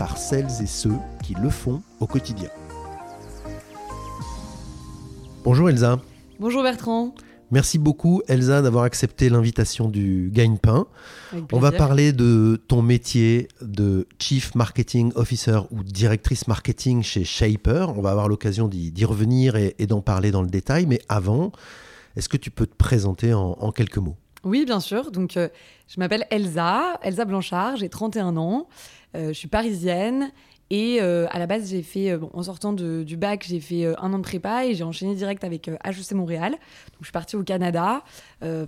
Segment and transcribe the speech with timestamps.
[0.00, 2.48] par celles et ceux qui le font au quotidien.
[5.44, 6.00] Bonjour Elsa.
[6.38, 7.14] Bonjour Bertrand.
[7.50, 10.86] Merci beaucoup Elsa d'avoir accepté l'invitation du Gagne-Pain.
[11.52, 17.92] On va parler de ton métier de Chief Marketing Officer ou directrice marketing chez Shaper.
[17.94, 20.86] On va avoir l'occasion d'y revenir et, d'en parler dans le détail.
[20.86, 21.52] Mais avant,
[22.16, 24.16] est-ce que tu peux te présenter en, quelques mots?
[24.44, 25.10] Oui, bien sûr.
[25.10, 25.50] Donc, euh,
[25.88, 28.68] je m'appelle Elsa, Elsa Blanchard, j'ai 31 ans,
[29.14, 30.30] je suis parisienne
[30.70, 33.94] et euh, à la base, j'ai fait, euh, en sortant du bac, j'ai fait euh,
[34.00, 36.52] un an de prépa et j'ai enchaîné direct avec HEC Montréal.
[36.52, 38.02] Donc, je suis partie au Canada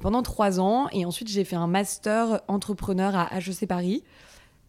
[0.01, 4.03] pendant trois ans et ensuite j'ai fait un master entrepreneur à HEC Paris.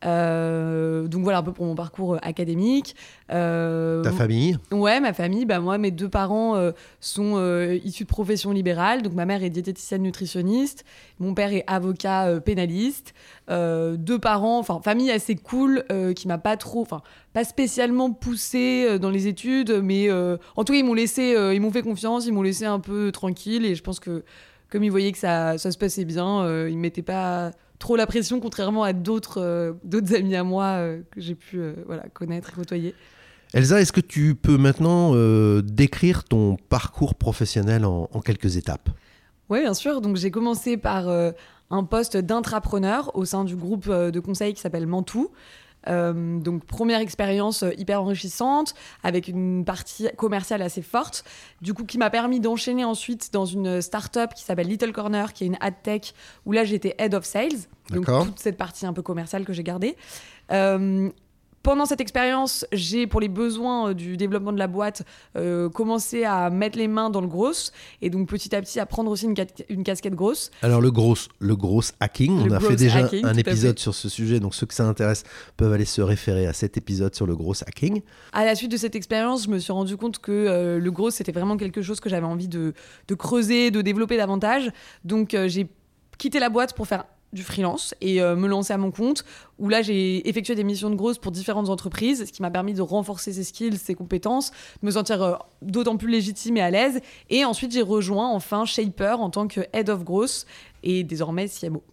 [0.05, 2.95] Euh, donc voilà un peu pour mon parcours euh, académique.
[3.31, 5.45] Euh, Ta famille Ouais, ma famille.
[5.45, 6.55] Bah moi, mes deux parents
[6.99, 7.39] sont
[7.83, 9.01] issus de profession libérale.
[9.01, 10.83] Donc ma mère est diététicienne nutritionniste,
[11.19, 13.13] mon père est avocat pénaliste.
[13.49, 15.83] deux parents, enfin famille assez cool,
[16.15, 17.01] qui m'a pas trop, enfin
[17.33, 21.71] pas spécialement poussé dans les études, mais en tout cas ils m'ont laissé, ils m'ont
[21.71, 24.23] fait confiance, ils m'ont laissé un peu tranquille et je pense que
[24.69, 27.51] comme ils voyaient que ça, ça se passait bien, ils mettaient pas
[27.83, 31.59] trop la pression, contrairement à d'autres euh, d'autres amis à moi euh, que j'ai pu
[31.59, 32.95] euh, voilà, connaître et côtoyer.
[33.53, 35.13] Elsa, est-ce que tu peux maintenant
[35.61, 38.89] décrire ton parcours professionnel en, quelques étapes?
[39.49, 40.01] Oui, bien sûr.
[40.01, 44.87] Donc j'ai commencé par un poste d'intrapreneur au sein du groupe de conseil qui s'appelle
[44.87, 45.29] Mantou.
[45.87, 51.23] Euh, donc première expérience euh, hyper enrichissante avec une partie commerciale assez forte,
[51.61, 55.43] du coup qui m'a permis d'enchaîner ensuite dans une start-up qui s'appelle Little Corner, qui
[55.43, 56.13] est une ad tech
[56.45, 59.63] où là j'étais head of sales, donc toute cette partie un peu commerciale que j'ai
[59.63, 59.97] gardée.
[60.51, 61.09] Euh,
[61.63, 65.03] pendant cette expérience, j'ai, pour les besoins euh, du développement de la boîte,
[65.37, 67.53] euh, commencé à mettre les mains dans le gros
[68.01, 70.51] et donc petit à petit à prendre aussi une, casquette grosse.
[70.61, 74.39] Alors le gros, le gros hacking, on a fait déjà un épisode sur ce sujet,
[74.39, 75.23] donc ceux que ça intéresse
[75.55, 78.01] peuvent aller se référer à cet épisode sur le gros hacking.
[78.33, 81.11] À la suite de cette expérience, je me suis rendu compte que euh, le gros
[81.11, 82.73] c'était vraiment quelque chose que j'avais envie de,
[83.17, 84.69] creuser, de développer davantage.
[85.05, 85.67] Donc j'ai
[86.17, 89.25] quitté la boîte pour faire du freelance et euh, me lancer à mon compte,
[89.59, 92.73] où là j'ai effectué des missions de grosses pour différentes entreprises, ce qui m'a permis
[92.73, 94.51] de renforcer ses skills, ses compétences,
[94.81, 97.01] de me sentir euh, d'autant plus légitime et à l'aise.
[97.29, 100.45] Et ensuite j'ai rejoint enfin Shaper en tant que Head of Growth
[100.83, 101.83] et désormais CMO.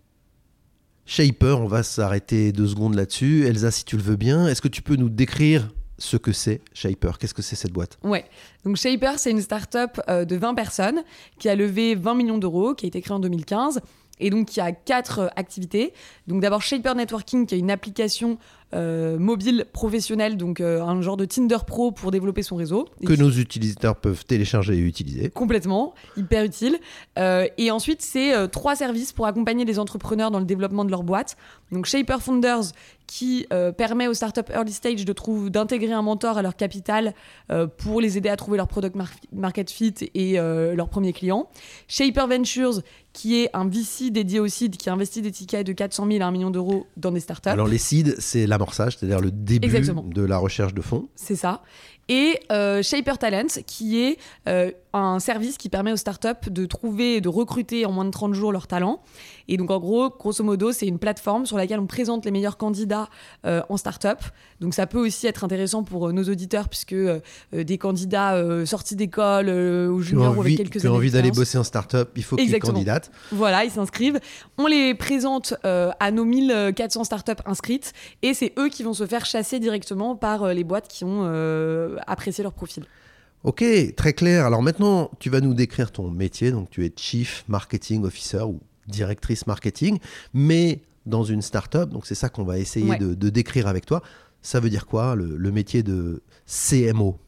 [1.07, 3.45] Shaper, on va s'arrêter deux secondes là-dessus.
[3.47, 5.69] Elsa, si tu le veux bien, est-ce que tu peux nous décrire
[5.99, 7.19] ce que c'est Shaper?
[7.19, 7.99] Qu'est-ce que c'est cette boîte?
[8.05, 8.27] Ouais.
[8.65, 11.03] Donc Shaper, c'est une start-up euh, de 20 personnes
[11.39, 13.81] qui a levé 20 millions d'euros, qui a été créée en 2015
[14.21, 15.93] et donc qui a quatre euh, activités.
[16.27, 18.39] Donc d'abord Shaper Networking, qui est une application
[18.73, 22.89] euh, mobile professionnelle, donc euh, un genre de Tinder Pro pour développer son réseau.
[23.05, 25.31] Que nos utilisateurs peuvent télécharger et utiliser.
[25.31, 26.79] Complètement, hyper utile.
[27.17, 31.37] et ensuite, c'est trois services pour accompagner les entrepreneurs dans le développement de leur boîte.
[31.73, 32.73] Donc Shaper Founders,
[33.07, 37.15] qui permet aux startups early stage de d'intégrer un mentor à leur capital
[37.79, 38.97] pour les aider à trouver leur product
[39.33, 41.49] market fit et leurs premiers clients.
[41.89, 42.83] Shaper Ventures,
[43.13, 46.27] qui est un VC dédié au seed qui investit des tickets de 400 000 à
[46.27, 47.49] 1 million d'euros dans des startups.
[47.49, 51.09] Alors les seeds, c'est l'amorçage, c'est-à-dire le début de la recherche de fonds.
[51.15, 51.63] C'est ça.
[52.09, 57.17] Et euh, Shaper Talent, qui est euh, un service qui permet aux startups de trouver
[57.17, 59.03] et de recruter en moins de 30 jours leurs talents.
[59.49, 62.57] Et donc, en gros, grosso modo, c'est une plateforme sur laquelle on présente les meilleurs
[62.57, 63.09] candidats
[63.47, 64.19] euh, en startup.
[64.61, 67.21] Donc, ça peut aussi être intéressant pour euh, nos auditeurs, puisque euh,
[67.53, 68.37] des candidats
[68.67, 70.83] sortis d'école ou juniors avec quelques années.
[70.83, 73.11] Qui ont envie d'aller bosser en startup, il faut qu'ils candidatent.
[73.33, 74.21] Voilà, ils s'inscrivent.
[74.59, 77.93] On les présente à nos 1400 startups inscrites
[78.23, 81.25] et c'est eux qui vont se faire chasser directement par les boîtes qui ont
[82.07, 82.85] apprécié leur profil.
[83.43, 83.65] Ok,
[83.97, 84.45] très clair.
[84.45, 86.51] Alors maintenant, tu vas nous décrire ton métier.
[86.51, 89.99] Donc tu es Chief Marketing Officer ou directrice marketing,
[90.35, 91.89] mais dans une startup.
[91.89, 94.03] Donc c'est ça qu'on va essayer de, décrire avec toi.
[94.43, 97.19] Ça veut dire quoi le, métier de CMO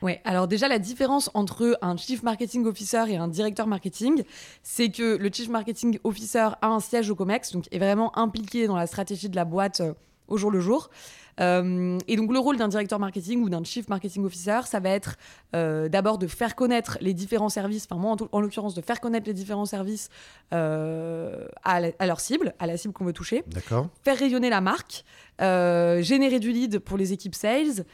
[0.00, 4.22] Oui, alors déjà la différence entre un Chief Marketing Officer et un directeur marketing,
[4.62, 8.66] c'est que le Chief Marketing Officer a un siège au COMEX, donc est vraiment impliqué
[8.66, 9.92] dans la stratégie de la boîte euh,
[10.28, 10.90] au jour le jour.
[11.40, 14.90] Euh, et donc le rôle d'un directeur marketing ou d'un chief marketing officer, ça va
[14.90, 15.16] être
[15.54, 19.26] euh, d'abord de faire connaître les différents services, enfin moi en, l'occurrence de faire connaître
[19.26, 20.08] les différents services
[20.52, 23.44] euh, à, à, leur cible, à la cible qu'on veut toucher.
[23.48, 23.88] D'accord.
[24.02, 25.04] Faire rayonner la marque,
[25.40, 27.84] générer du lead pour les équipes sales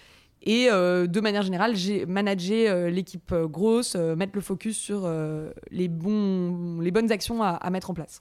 [0.43, 1.75] et de manière générale,
[2.07, 5.11] managé l'équipe grosse, mettre le focus sur
[5.71, 8.21] les, bons, les bonnes actions à, à mettre en place.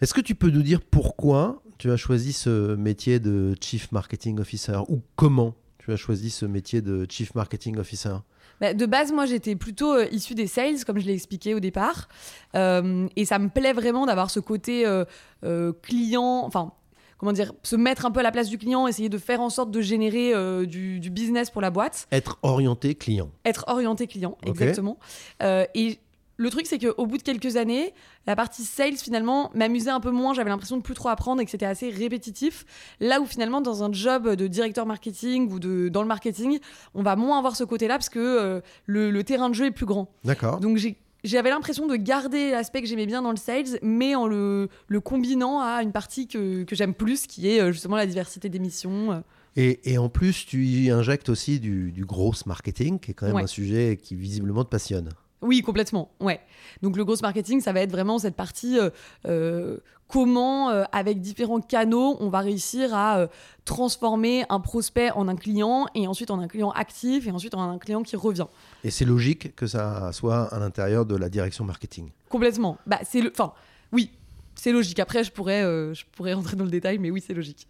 [0.00, 4.38] Est-ce que tu peux nous dire pourquoi tu as choisi ce métier de Chief Marketing
[4.38, 8.14] Officer ou comment tu as choisi ce métier de Chief Marketing Officer?
[8.60, 11.58] Bah, de base, moi, j'étais plutôt euh, issue des sales, comme je l'ai expliqué au
[11.58, 12.08] départ.
[12.54, 16.70] Euh, et ça me plaît vraiment d'avoir ce côté euh, client, enfin,
[17.18, 19.50] comment dire, se mettre un peu à la place du client, essayer de faire en
[19.50, 20.32] sorte de générer
[20.68, 22.06] du, business pour la boîte.
[22.12, 23.32] Être orienté client.
[23.44, 24.98] Être orienté client, exactement.
[25.40, 25.98] et
[26.36, 27.94] le truc, c'est qu'au bout de quelques années,
[28.26, 30.34] la partie sales, finalement, m'amusait un peu moins.
[30.34, 32.64] J'avais l'impression de plus trop apprendre et que c'était assez répétitif.
[33.00, 36.58] Là où, finalement, dans un job de directeur marketing ou de, dans le marketing,
[36.94, 39.86] on va moins avoir ce côté-là parce que euh, le, terrain de jeu est plus
[39.86, 40.10] grand.
[40.24, 40.60] D'accord.
[40.60, 40.78] Donc,
[41.22, 44.68] j'avais l'impression de garder l'aspect que j'aimais bien dans le sales, mais en le,
[45.04, 49.12] combinant à une partie que, j'aime plus, qui est euh, justement la diversité des missions.
[49.12, 49.20] Euh.
[49.54, 53.46] Et, en plus, tu y injectes aussi du, gros marketing, qui est quand même un
[53.46, 55.10] sujet qui visiblement te passionne.
[55.42, 56.10] Oui, complètement.
[56.20, 56.40] Ouais.
[56.82, 58.90] Donc le gros marketing, ça va être vraiment cette partie euh,
[59.26, 59.78] euh,
[60.08, 63.26] comment, euh, avec différents canaux, on va réussir à
[63.64, 67.70] transformer un prospect en un client et ensuite en un client actif et ensuite en
[67.70, 68.46] un client qui revient.
[68.84, 72.10] Et c'est logique que ça soit à l'intérieur de la direction marketing.
[72.28, 72.78] Complètement.
[72.86, 73.52] Bah c'est le, enfin
[73.90, 74.10] oui,
[74.54, 75.00] c'est logique.
[75.00, 77.66] Après, je pourrais, je pourrais rentrer dans le détail, mais oui, c'est logique.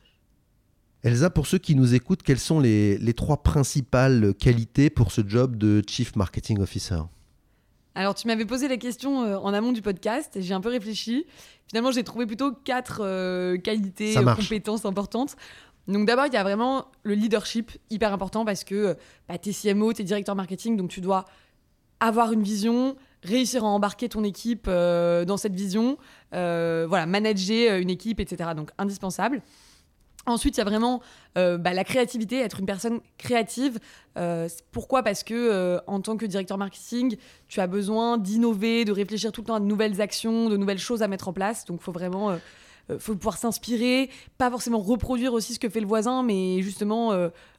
[1.03, 5.21] Elsa, pour ceux qui nous écoutent, quelles sont les, les trois principales qualités pour ce
[5.27, 7.01] job de Chief Marketing Officer?
[7.95, 10.71] Alors, tu m'avais posé la question euh, en amont du podcast et j'ai un peu
[10.71, 11.27] réfléchi.
[11.69, 15.37] Finalement, j'ai trouvé plutôt quatre euh, qualités, euh, compétences importantes.
[15.89, 18.97] Donc, d'abord, il y a vraiment le leadership, hyper important parce que
[19.29, 21.27] bah, tu es CMO, tu es directeur marketing, donc tu dois
[22.01, 25.99] avoir une vision, réussir à embarquer ton équipe dans cette vision,
[26.33, 28.51] voilà, manager une équipe, etc.
[28.57, 29.41] Donc, indispensable.
[30.27, 31.01] Ensuite, il y a vraiment
[31.37, 33.79] euh, bah, la créativité, être une personne créative.
[34.17, 35.03] Euh, pourquoi?
[35.03, 37.17] Parce que euh, en tant que directeur marketing,
[37.49, 40.79] tu as besoin d'innover, de réfléchir tout le temps à de nouvelles actions, de nouvelles
[40.79, 41.65] choses à mettre en place.
[41.65, 42.39] Donc, il faut vraiment
[42.99, 47.13] faut pouvoir s'inspirer, pas forcément reproduire aussi ce que fait le voisin, mais justement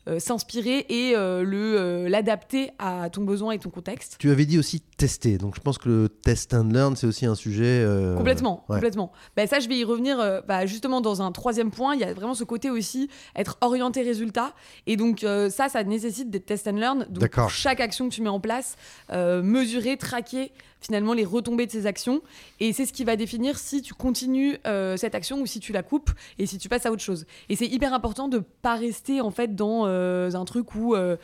[0.10, 4.18] euh, s'inspirer et euh, le euh, l'adapter à ton besoin et ton contexte.
[4.20, 7.26] Tu avais dit aussi tester, donc je pense que le test and learn c'est aussi
[7.26, 7.88] un sujet.
[8.18, 9.14] Complètement, complètement.
[9.38, 11.96] Ben, ça, je vais y revenir bah, justement dans un troisième point.
[11.96, 14.54] Il y a vraiment ce côté aussi être orienté résultat,
[14.88, 17.08] et donc ça, ça nécessite des test and learn.
[17.10, 18.76] Donc pour chaque action que tu mets en place,
[19.10, 20.52] mesurer, traquer
[20.82, 22.22] finalement les retombées de ces actions.
[22.60, 24.58] Et c'est ce qui va définir si tu continues
[24.98, 27.26] cette action ou si tu la coupes et si tu passes à autre chose.
[27.48, 29.93] Et c'est hyper important de pas rester en fait dans euh,
[30.34, 31.18] un truc où euh,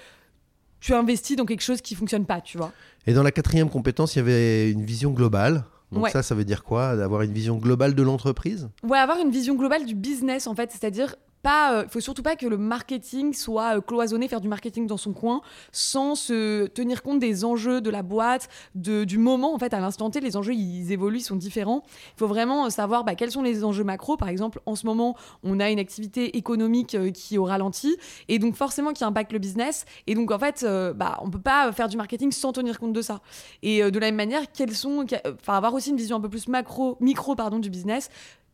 [0.80, 2.72] tu investis dans quelque chose qui fonctionne pas, tu vois.
[3.08, 5.66] Et dans la quatrième compétence, il y avait une vision globale.
[5.92, 6.96] Donc ça, ça veut dire quoi?
[6.96, 8.70] D'avoir une vision globale de l'entreprise?
[8.84, 10.72] Ouais, avoir une vision globale du business, en fait.
[10.72, 14.88] C'est-à-dire pas, euh, faut surtout pas que le marketing soit euh, cloisonné, faire du marketing
[14.88, 15.42] dans son coin,
[15.72, 20.10] sans se tenir compte des enjeux de la boîte, du moment en fait à l'instant
[20.10, 20.20] T.
[20.20, 21.84] Les enjeux ils évoluent, ils sont différents.
[22.16, 24.18] Il faut vraiment euh, savoir bah, quels sont les enjeux macro.
[24.18, 27.98] Par exemple, en ce moment, on a une activité économique qui est au ralenti
[28.28, 29.86] et donc forcément qui impacte le business.
[30.08, 30.66] Et donc en fait,
[30.96, 33.22] bah, on peut pas faire du marketing sans tenir compte de ça.
[33.62, 35.06] Et de la même manière, quels sont,
[35.48, 38.10] avoir aussi une vision un peu plus macro, micro pardon du business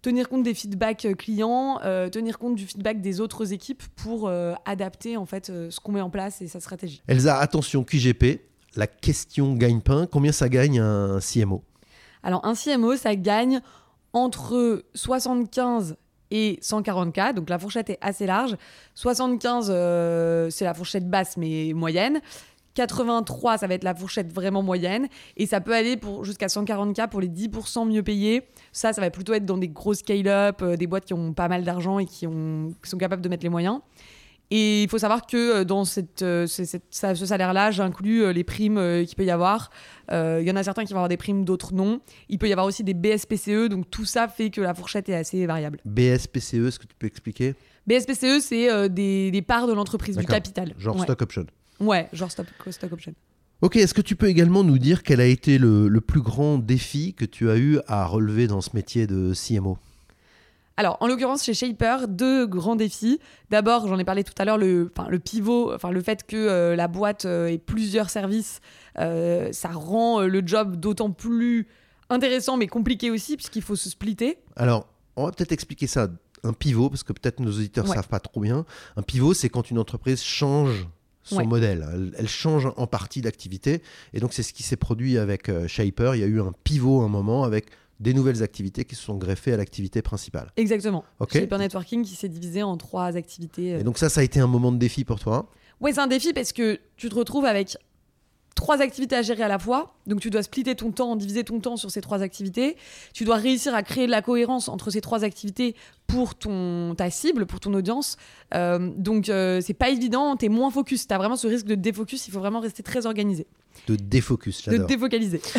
[0.06, 4.27] tenir compte des feedbacks euh, clients, euh, tenir compte du feedback des autres équipes pour
[4.27, 7.01] euh, adapter en fait ce qu'on met en place et sa stratégie.
[7.08, 8.41] Elsa, attention QGP,
[8.75, 11.63] la question gagne-pain, combien ça gagne un CMO
[12.22, 13.62] Alors un CMO, ça gagne
[14.13, 15.98] entre 75
[16.30, 18.56] et 140K, donc la fourchette est assez large.
[18.94, 19.68] 75,
[20.51, 22.22] c'est la fourchette basse mais moyenne.
[22.75, 25.08] 83, ça va être la fourchette vraiment moyenne.
[25.38, 28.44] Et ça peut aller pour jusqu'à 140K pour les 10% mieux payés.
[28.72, 31.48] Ça, ça va plutôt être dans des gros scale-up, euh, des boîtes qui ont pas
[31.48, 33.79] mal d'argent et qui, ont, sont capables de mettre les moyens.
[34.51, 39.15] Et il faut savoir que euh, dans cette, euh, ce salaire-là, j'inclus les primes qu'il
[39.15, 39.72] peut y avoir.
[40.12, 42.01] Il y en a certains qui vont avoir des primes, d'autres non.
[42.29, 45.15] Il peut y avoir aussi des BSPCE, donc tout ça fait que la fourchette est
[45.15, 45.79] assez variable.
[45.86, 47.55] BSPCE, est-ce que tu peux expliquer?
[47.88, 50.74] BSPCE, c'est des, des, parts de l'entreprise, du capital.
[50.77, 51.46] Genre stock option.
[51.79, 53.13] Ouais, genre stock, stock option.
[53.62, 57.13] Ok, est-ce que tu peux également nous dire quel a été le, plus grand défi
[57.13, 59.77] que tu as eu à relever dans ce métier de CMO
[60.77, 63.22] alors, en l'occurrence, chez Shaper, deux grands défis.
[63.50, 66.75] D'abord, j'en ai parlé tout à l'heure, le, le pivot, enfin, le fait que euh,
[66.75, 68.60] la boîte euh, ait plusieurs services,
[69.00, 71.65] euh, ça rend le job d'autant plus
[72.10, 74.38] intéressant, mais compliqué aussi, puisqu'il faut se splitter.
[74.58, 76.10] Alors, on va peut-être expliquer ça
[76.44, 77.96] un pivot, parce que peut-être nos auditeurs ne Ouais.
[77.96, 78.65] savent pas trop bien.
[78.98, 80.88] Un pivot, c'est quand une entreprise change
[81.25, 81.46] son Ouais.
[81.46, 81.86] modèle.
[81.94, 83.82] Elle, elle change en partie d'activité.
[84.13, 86.15] Et donc, c'est ce qui s'est produit avec euh, Shaper.
[86.15, 87.65] Il y a eu un pivot à un moment avec
[88.00, 90.51] des nouvelles activités qui se sont greffées à l'activité principale.
[90.55, 91.03] Exactement.
[91.20, 91.34] Ok.
[91.34, 93.74] Shaper Networking qui s'est divisé en trois activités.
[93.74, 93.79] euh.
[93.79, 95.50] Et donc ça, ça a été un moment de défi pour toi?
[95.82, 97.75] Ouais, c'est un défi parce que tu te retrouves avec
[98.56, 99.94] trois activités à gérer à la fois.
[100.08, 102.78] Donc tu dois splitter ton temps, diviser ton temps sur ces trois activités.
[103.14, 105.76] Tu dois réussir à créer de la cohérence entre ces trois activités
[106.08, 108.16] pour ton ta cible, pour ton audience.
[108.54, 111.06] Euh, donc euh, c'est pas évident, t'es moins focus.
[111.06, 112.28] T'as vraiment ce risque de défocus.
[112.28, 113.46] Il faut vraiment rester très organisé,
[113.88, 114.88] De défocus, de j'adore.
[114.88, 115.42] défocaliser.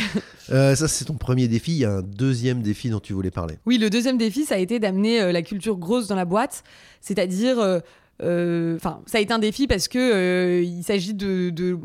[0.51, 1.73] Euh, ça, c'est ton premier défi.
[1.73, 3.57] Il y a un deuxième défi dont tu voulais parler.
[3.67, 6.63] Oui, le deuxième défi, ça a été d'amener euh, la culture grosse dans la boîte,
[7.01, 7.59] c'est-à-dire,
[8.23, 11.79] euh, enfin, ça a été un défi parce que euh, il s'agit de, de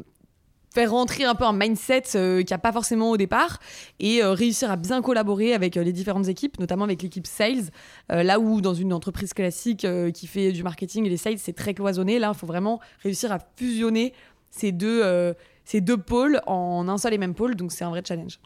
[0.73, 3.59] faire rentrer un peu un mindset euh, qu'il n'y a pas forcément au départ
[3.99, 7.69] et euh, réussir à bien collaborer avec euh, les différentes équipes, notamment avec l'équipe sales.
[8.09, 11.73] Là où dans une entreprise classique qui fait du marketing et les sales, c'est très
[11.73, 14.13] cloisonné, là, il faut vraiment réussir à fusionner
[14.49, 15.33] ces deux,
[15.65, 18.39] ces deux pôles en un seul et même pôle, donc c'est un vrai challenge.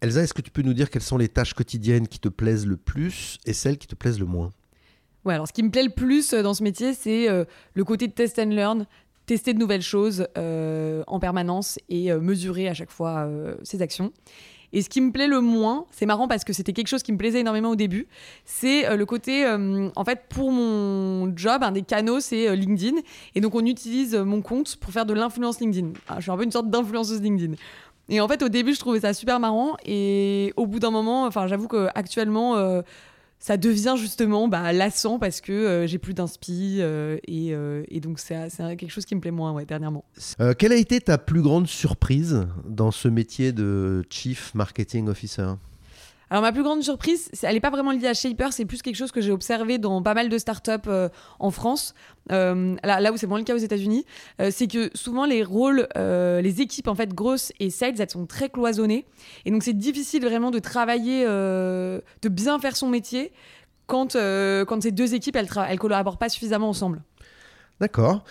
[0.00, 2.66] Elsa, est-ce que tu peux nous dire quelles sont les tâches quotidiennes qui te plaisent
[2.66, 4.50] le plus et celles qui te plaisent le moins?
[5.24, 8.06] Ouais, alors ce qui me plaît le plus dans ce métier, c'est euh, le côté
[8.08, 8.86] de test and learn,
[9.26, 13.82] tester de nouvelles choses euh, en permanence et euh, mesurer à chaque fois euh, ses
[13.82, 14.12] actions.
[14.72, 17.12] Et ce qui me plaît le moins, c'est marrant parce que c'était quelque chose qui
[17.12, 18.08] me plaisait énormément au début,
[18.44, 22.96] c'est le côté, en fait, pour mon job, un des canaux, c'est LinkedIn.
[23.36, 25.92] Et donc, on utilise mon compte pour faire de l'influence LinkedIn.
[26.08, 27.54] Ah, je suis un peu une sorte d'influenceuse LinkedIn.
[28.08, 29.76] Et en fait, au début, je trouvais ça super marrant.
[29.84, 32.82] Et au bout d'un moment, enfin, j'avoue qu'actuellement, euh,
[33.44, 36.78] ça devient justement bah, lassant parce que euh, j'ai plus d'inspi.
[36.80, 40.02] euh, et, euh, et donc, c'est quelque chose qui me plaît moins, ouais, dernièrement.
[40.58, 45.48] Quelle a été ta plus grande surprise dans ce métier de Chief Marketing Officer?
[46.34, 48.96] Alors ma plus grande surprise, elle n'est pas vraiment liée à Shaper, c'est plus quelque
[48.96, 51.94] chose que j'ai observé dans pas mal de startups euh, en France,
[52.32, 54.04] euh, là, où c'est moins le cas aux États-Unis,
[54.40, 58.26] euh, c'est que souvent les rôles, les équipes en fait grosses et sales, elles sont
[58.26, 59.06] très cloisonnées,
[59.44, 63.30] et donc c'est difficile vraiment de travailler, de bien faire son métier
[63.86, 67.04] quand quand ces deux équipes elles, elles collaborent pas suffisamment ensemble.
[67.78, 68.24] D'accord.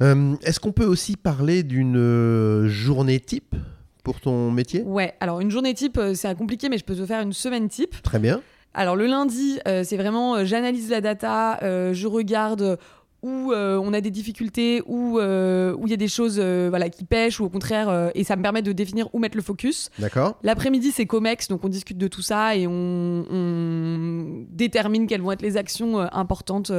[0.00, 3.54] Est-ce qu'on peut aussi parler d'une journée type?
[4.02, 7.06] Pour ton métier Ouais, alors une journée type, euh, c'est compliqué, mais je peux te
[7.06, 8.00] faire une semaine type.
[8.02, 8.40] Très bien.
[8.74, 12.78] Alors le lundi, euh, c'est vraiment euh, j'analyse la data, euh, je regarde
[13.22, 17.38] où on a des difficultés, où où il y a des choses voilà qui pêchent
[17.38, 19.90] ou au contraire et ça me permet de définir où mettre le focus.
[20.00, 20.40] D'accord.
[20.42, 25.30] L'après-midi c'est Comex donc on discute de tout ça et on, on détermine quelles vont
[25.30, 26.72] être les actions importantes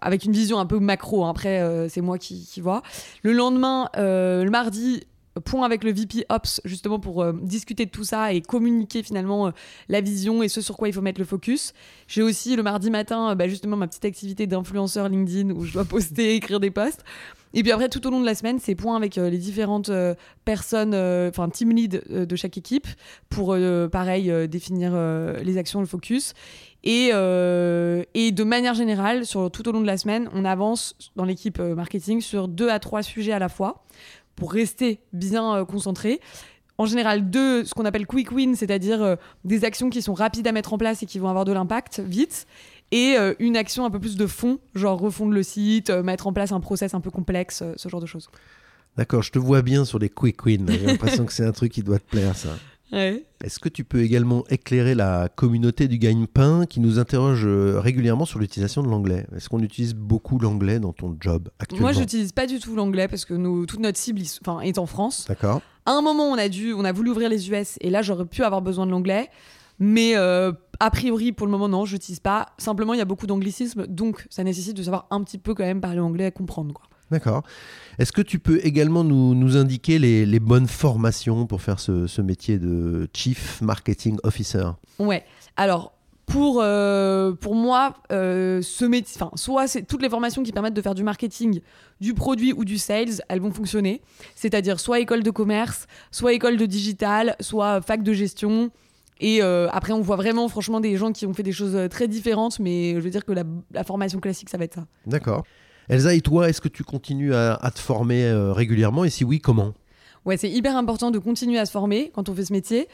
[0.00, 1.24] avec une vision un peu macro.
[1.24, 1.30] hein.
[1.30, 2.82] Après c'est moi qui, qui vois.
[3.24, 5.02] Le lendemain, le mardi.
[5.44, 9.48] Point avec le VP Ops justement pour euh, discuter de tout ça et communiquer finalement
[9.48, 9.50] euh,
[9.88, 11.72] la vision et ce sur quoi il faut mettre le focus.
[12.08, 15.72] J'ai aussi le mardi matin, euh, bah, justement, ma petite activité d'influenceur LinkedIn où je
[15.72, 17.04] dois poster, écrire des posts.
[17.54, 19.90] Et puis après, tout au long de la semaine, c'est point avec les différentes
[20.44, 22.86] personnes, enfin team lead de chaque équipe
[23.30, 23.56] pour,
[23.90, 24.92] pareil, définir
[25.42, 26.34] les actions, le focus.
[26.84, 31.24] Et, et de manière générale, sur, tout au long de la semaine, on avance dans
[31.24, 33.86] l'équipe marketing sur deux à trois sujets à la fois
[34.36, 36.20] pour rester bien euh, concentré.
[36.78, 40.46] En général, deux, ce qu'on appelle quick win, c'est-à-dire euh, des actions qui sont rapides
[40.46, 42.46] à mettre en place et qui vont avoir de l'impact vite.
[42.92, 46.32] Et euh, une action un peu plus de fond, genre refondre le site, mettre en
[46.32, 48.28] place un process un peu complexe, ce genre de choses.
[48.96, 50.66] D'accord, je te vois bien sur les quick wins.
[50.68, 52.50] J'ai l'impression que c'est un truc qui doit te plaire, ça.
[52.92, 53.26] Ouais.
[53.42, 58.24] Est-ce que tu peux également éclairer la communauté du gagne-pain qui nous interroge euh, régulièrement
[58.24, 59.26] sur l'utilisation de l'anglais?
[59.34, 61.88] Est-ce qu'on utilise beaucoup l'anglais dans ton job actuellement?
[61.88, 64.86] Moi, j'utilise pas du tout l'anglais parce que nous, toute notre cible enfin, est en
[64.86, 65.26] France.
[65.28, 65.62] D'accord.
[65.84, 68.26] À un moment, on a, dû, on a voulu ouvrir les US et là, j'aurais
[68.26, 69.28] pu avoir besoin de l'anglais.
[69.78, 72.46] Mais euh, a priori, pour le moment, non, je n'utilise pas.
[72.58, 75.64] Simplement, il y a beaucoup d'anglicismes, donc ça nécessite de savoir un petit peu quand
[75.64, 76.72] même parler anglais et comprendre.
[76.72, 76.86] Quoi.
[77.10, 77.42] D'accord.
[77.98, 82.06] Est-ce que tu peux également nous, nous indiquer les, les bonnes formations pour faire ce,
[82.06, 84.64] ce métier de Chief Marketing Officer?
[84.98, 85.24] Ouais.
[85.56, 85.92] Alors,
[86.26, 90.74] pour, euh, pour moi, euh, ce métier, enfin, soit c'est toutes les formations qui permettent
[90.74, 91.60] de faire du marketing,
[92.00, 94.02] du produit ou du sales, elles vont fonctionner.
[94.34, 98.70] C'est-à-dire soit école de commerce, soit école de digital, soit fac de gestion.
[99.20, 102.08] Et euh, après, on voit vraiment, franchement, des gens qui ont fait des choses très
[102.08, 104.86] différentes, mais je veux dire que la, la formation classique, ça va être ça.
[105.06, 105.44] D'accord.
[105.88, 109.04] Elsa, et toi, est-ce que tu continues à, à te former euh, régulièrement?
[109.04, 109.72] Et si oui, comment?
[110.26, 112.88] Ouais, c'est hyper important de continuer à se former quand on fait ce métier.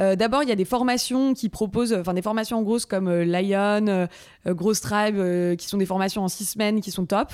[0.00, 3.08] Euh, D'abord, il y a des formations qui proposent, enfin des formations en grosses comme
[3.08, 4.06] euh, Lion, euh,
[4.46, 7.30] Grosse Tribe, euh, qui sont des formations en six semaines qui sont top.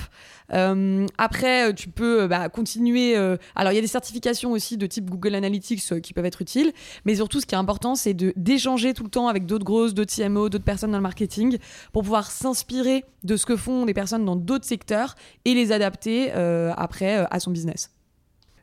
[0.48, 3.16] Après, tu peux bah, continuer.
[3.16, 6.72] alors, il y a des certifications aussi de type Google Analytics qui peuvent être utiles,
[7.04, 10.14] mais surtout, ce qui est important, c'est d'échanger tout le temps avec d'autres grosses, d'autres
[10.14, 11.58] CMO, d'autres personnes dans le marketing
[11.92, 16.30] pour pouvoir s'inspirer de ce que font des personnes dans d'autres secteurs et les adapter
[16.32, 17.90] après à son business.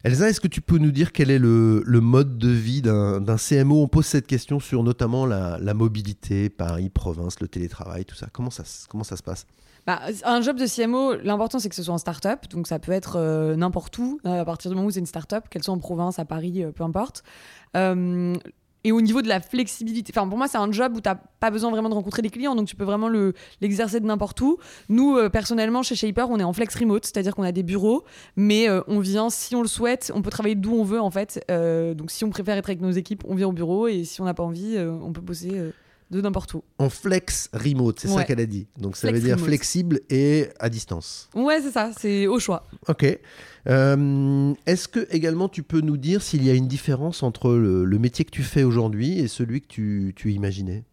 [0.03, 3.84] Elsa, est-ce que tu peux nous dire quel est le, mode de vie d'un CMO
[3.84, 8.27] On pose cette question sur notamment la, mobilité, Paris, province, le télétravail, tout ça.
[8.34, 9.46] Comment ça, se- passe?
[9.86, 12.91] Bah, un job de CMO, l'important c'est que ce soit en start-up, donc ça peut
[12.91, 15.74] être euh, n'importe où, euh, à partir du moment où c'est une start-up, qu'elle soit
[15.74, 17.24] en province, à Paris, euh, peu importe.
[18.84, 21.16] Et au niveau de la flexibilité, enfin pour moi c'est un job où tu n'as
[21.16, 24.40] pas besoin vraiment de rencontrer des clients, donc tu peux vraiment le- l'exercer de n'importe
[24.42, 24.58] où.
[24.90, 28.04] Nous, euh, personnellement, chez Shaper, on est en flex remote, c'est-à-dire qu'on a des bureaux,
[28.36, 31.12] mais euh, on vient, si on le souhaite, on peut travailler d'où on veut en
[31.12, 31.44] fait.
[31.52, 34.22] Euh, donc si on préfère être avec nos équipes, on vient au bureau, et si
[34.22, 35.52] on n'a pas envie, on peut bosser
[36.12, 36.63] de n'importe où.
[36.77, 38.68] En flex remote, c'est ça qu'elle a dit.
[38.77, 39.48] Donc ça Flex veut dire remote.
[39.48, 41.30] flexible et à distance.
[41.34, 42.68] Ouais, c'est ça, c'est au choix.
[42.88, 43.06] Ok.
[43.70, 47.86] Euh, Est-ce que également tu peux nous dire s'il y a une différence entre le,
[47.86, 50.84] le métier que tu fais aujourd'hui et celui que tu, tu imaginais?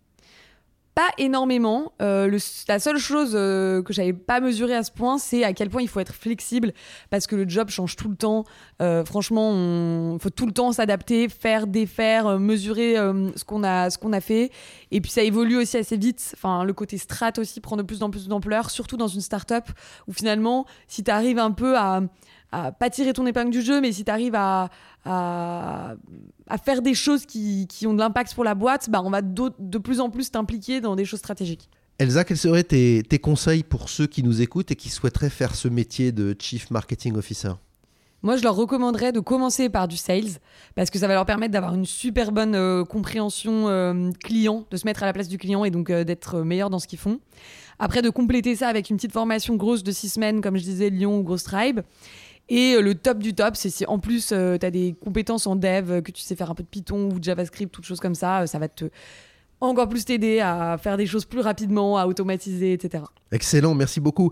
[0.99, 1.93] Pas énormément.
[2.03, 5.71] Euh, la seule chose euh, que j'avais pas mesuré à ce point, c'est à quel
[5.71, 6.73] point il faut être flexible
[7.09, 8.43] parce que le job change tout le temps.
[8.83, 13.99] Euh, franchement, il faut tout le temps s'adapter, faire, défaire, mesurer ce qu'on a, ce
[13.99, 14.51] qu'on a fait.
[14.91, 16.33] Et puis ça évolue aussi assez vite.
[16.35, 19.69] Enfin, le côté strat aussi prend de plus en plus d'ampleur, surtout dans une start-up
[20.09, 22.01] où finalement, si tu arrives un peu à,
[22.53, 24.71] à pas tirer ton épingle du jeu, mais si tu arrives à,
[25.05, 25.95] à,
[26.47, 29.21] à faire des choses qui, qui ont de l'impact pour la boîte, bah, on va
[29.23, 31.69] de plus en plus t'impliquer dans des choses stratégiques.
[31.99, 35.55] Elsa, quels seraient tes, tes conseils pour ceux qui nous écoutent et qui souhaiteraient faire
[35.57, 37.53] ce métier de Chief Marketing Officer?
[38.23, 40.41] Moi, je leur recommanderais de commencer par du sales
[40.75, 44.77] parce que ça va leur permettre d'avoir une super bonne euh, compréhension euh, client, de
[44.77, 46.99] se mettre à la place du client et donc euh, d'être meilleur dans ce qu'ils
[46.99, 47.21] font.
[47.79, 50.91] Après, de compléter ça avec une petite formation grosse de six semaines, comme je disais,
[50.91, 51.81] Lyon ou Grosse Tribe.
[52.49, 55.57] Et euh, le top du top, c'est si en plus tu as des compétences en
[55.57, 58.01] dev, euh, que tu sais faire un peu de Python ou de JavaScript, toutes choses
[58.01, 58.87] comme ça, euh, ça va te
[59.61, 63.05] encore plus t'aider à faire des choses plus rapidement, à automatiser, etc.
[63.33, 64.31] Excellent, merci beaucoup.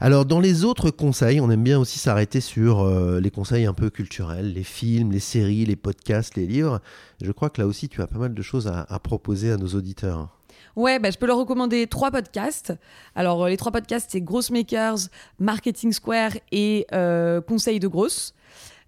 [0.00, 3.74] Alors, dans les autres conseils, on aime bien aussi s'arrêter sur euh, les conseils un
[3.74, 6.80] peu culturels, les films, les séries, les podcasts, les livres.
[7.20, 9.68] Je crois que là aussi, tu as pas mal de choses à proposer à nos
[9.68, 10.41] auditeurs.
[10.76, 12.72] Ouais, bah, je peux leur recommander trois podcasts.
[13.14, 18.34] Alors, euh, les trois podcasts, c'est Gross Makers, Marketing Square et euh, Conseil de Grosse.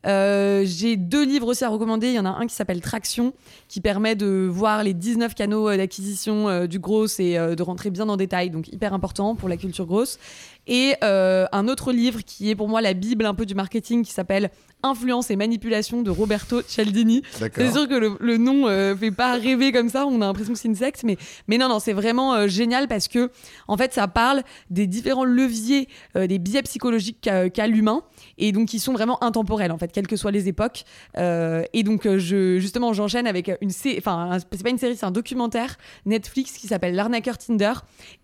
[0.06, 2.08] Euh, J'ai deux livres aussi à recommander.
[2.08, 3.32] Il y en a un qui s'appelle Traction,
[3.68, 7.90] qui permet de voir les 19 canaux euh, d'acquisition euh, du gros et de rentrer
[7.90, 10.18] bien en détail, donc hyper important pour la culture grosse.
[10.66, 14.02] Et euh, un autre livre qui est pour moi la bible un peu du marketing
[14.02, 14.50] qui s'appelle
[14.82, 17.22] Influence et manipulation de Roberto Cialdini.
[17.54, 20.52] C'est sûr que le, le nom euh, fait pas rêver comme ça, on a l'impression
[20.52, 21.16] que c'est une secte, mais,
[21.48, 23.30] mais non, non, c'est vraiment euh, génial parce que,
[23.66, 28.02] en fait, ça parle des différents leviers, des biais psychologiques qu'a qu'a l'humain,
[28.36, 30.84] et donc qui sont vraiment intemporels, en fait, quelles que soient les époques.
[31.16, 35.06] Euh, et donc, euh, justement, j'enchaîne avec une série, enfin, c'est pas une série, c'est
[35.06, 37.72] un documentaire Netflix qui s'appelle L'arnaqueur Tinder,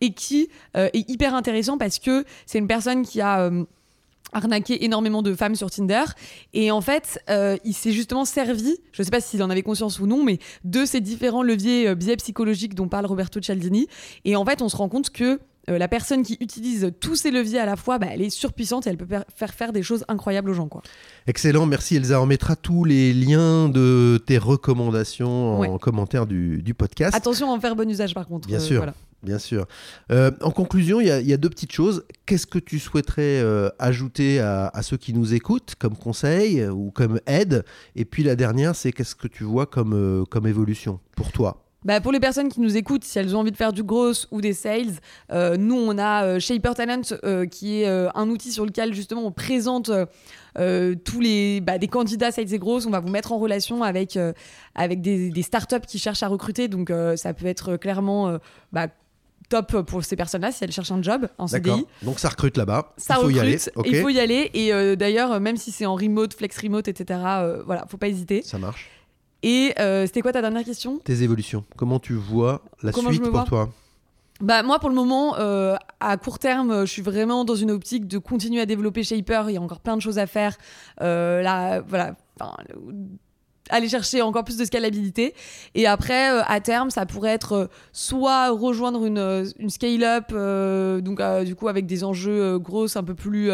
[0.01, 3.51] et qui euh, est hyper intéressant parce que c'est une personne qui a.
[4.33, 6.05] arnaqué énormément de femmes sur Tinder
[6.53, 7.19] et en fait
[7.65, 10.85] il s'est justement servi je sais pas s'il en avait conscience ou non mais de
[10.85, 13.89] ces différents leviers biais psychologiques dont parle Roberto Cialdini
[14.25, 17.31] et en fait on se rend compte que euh, la personne qui utilise tous ces
[17.31, 20.05] leviers à la fois bah, elle est surpuissante et elle peut faire faire des choses
[20.09, 20.83] incroyables aux gens quoi.
[21.27, 22.21] Excellent, merci Elsa.
[22.21, 25.69] On mettra tous les liens de tes recommandations en Ouais.
[25.81, 27.15] commentaire du, du podcast.
[27.15, 28.77] attention à en faire bon usage par contre Bien euh, sûr.
[28.79, 28.95] voilà.
[29.23, 29.67] Bien sûr.
[30.11, 32.05] Euh, en conclusion, il y, a- il y a deux petites choses.
[32.25, 33.45] Qu'est-ce que tu souhaiterais
[33.79, 37.67] ajouter à, à ceux qui nous écoutent comme conseil ou comme aide?
[37.97, 41.63] Et puis la dernière, c'est qu'est-ce que tu vois comme, comme évolution pour toi?
[41.85, 44.13] Bah, pour les personnes qui nous écoutent, si elles ont envie de faire du gros
[44.31, 44.99] ou des sales,
[45.33, 48.93] euh, nous on a euh, Shaper Talent euh, qui est euh, un outil sur lequel
[48.95, 49.91] justement on présente
[51.05, 52.85] tous les bah, des candidats sales et grosses.
[52.85, 54.19] On va vous mettre en relation avec
[54.75, 56.69] avec des, des startups qui cherchent à recruter.
[56.69, 58.39] Donc ça peut être clairement
[58.73, 58.89] bah,
[59.51, 61.47] top pour ces personnes-là si elles cherchent un job en.
[61.47, 61.85] CDI.
[62.03, 62.95] Donc ça recrute là-bas.
[62.97, 63.59] Ça il faut recrute, y aller.
[63.75, 63.87] Ok.
[63.91, 64.51] il faut y aller.
[64.55, 68.09] Et euh, d'ailleurs, même si c'est en remote, flex remote, etc., euh, voilà, faut pas
[68.09, 68.43] hésiter.
[68.43, 68.89] Ça marche.
[69.43, 70.99] Et euh, c'était quoi ta dernière question?
[70.99, 71.65] Tes évolutions.
[71.77, 73.71] Comment tu vois la Comment suite pour vois toi?
[74.41, 78.07] Bah moi pour le moment, euh, à court terme, je suis vraiment dans une optique
[78.07, 79.45] de continuer à développer Shaper.
[79.49, 80.57] Il y a encore plein de choses à faire.
[81.03, 82.55] Euh, là, voilà, enfin,
[83.71, 85.35] aller chercher encore plus de scalabilité.
[85.75, 90.33] Et après, euh, à terme, ça pourrait être euh, soit rejoindre une, euh, une scale-up,
[91.03, 93.51] donc du coup avec des enjeux grosses, un peu plus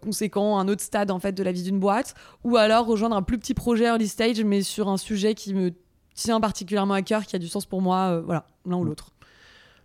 [0.00, 3.22] conséquents, un autre stade en fait de la vie d'une boîte, ou alors rejoindre un
[3.22, 5.72] plus petit projet early stage, mais sur un sujet qui me
[6.14, 9.10] tient particulièrement à cœur, qui a du sens pour moi, voilà, l'un ou l'autre.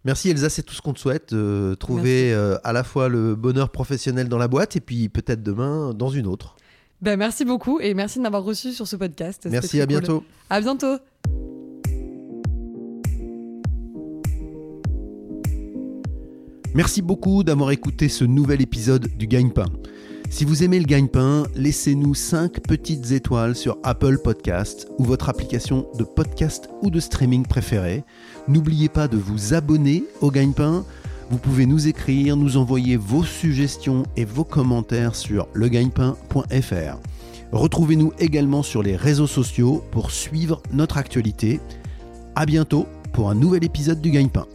[0.04, 1.36] Merci Elsa, c'est tout ce qu'on te souhaite,
[1.80, 2.34] trouver
[2.64, 6.28] à la fois le bonheur professionnel dans la boîte et puis peut-être demain dans une
[6.28, 6.56] autre.
[7.02, 9.48] Ben, merci beaucoup et merci de m'avoir reçu sur ce podcast.
[9.50, 10.24] Merci, à bientôt.
[10.52, 10.98] À bientôt.
[16.76, 19.66] Merci beaucoup d'avoir écouté ce nouvel épisode du Gagne-Pain.
[20.30, 25.88] Si vous aimez le Gagne-Pain, laissez-nous 5 petites étoiles sur Apple Podcast ou votre application
[25.98, 28.06] de podcast ou de streaming préférée.
[28.48, 30.86] N'oubliez pas de vous abonner au Gagne-Pain
[31.32, 36.98] vous pouvez nous écrire, nous envoyer vos suggestions et vos commentaires sur legagnepain.fr.
[37.54, 41.62] Retrouvez-nous également sur les réseaux sociaux pour suivre notre actualité.
[42.36, 44.46] À bientôt pour un nouvel épisode du Gagne-Pain.